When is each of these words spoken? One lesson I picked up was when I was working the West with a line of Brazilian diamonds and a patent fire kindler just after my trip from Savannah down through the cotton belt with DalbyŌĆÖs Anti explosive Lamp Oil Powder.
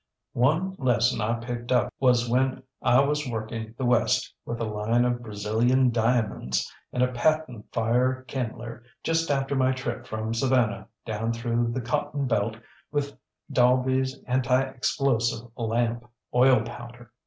One 0.33 0.73
lesson 0.79 1.21
I 1.21 1.35
picked 1.35 1.71
up 1.71 1.93
was 1.99 2.27
when 2.27 2.63
I 2.81 3.01
was 3.01 3.29
working 3.29 3.75
the 3.77 3.85
West 3.85 4.33
with 4.45 4.59
a 4.59 4.63
line 4.63 5.05
of 5.05 5.21
Brazilian 5.21 5.91
diamonds 5.91 6.67
and 6.91 7.03
a 7.03 7.11
patent 7.11 7.71
fire 7.71 8.23
kindler 8.23 8.81
just 9.03 9.29
after 9.29 9.55
my 9.55 9.73
trip 9.73 10.07
from 10.07 10.33
Savannah 10.33 10.87
down 11.05 11.33
through 11.33 11.67
the 11.73 11.81
cotton 11.81 12.25
belt 12.25 12.57
with 12.91 13.15
DalbyŌĆÖs 13.53 14.23
Anti 14.25 14.61
explosive 14.63 15.51
Lamp 15.55 16.09
Oil 16.33 16.61
Powder. 16.63 17.11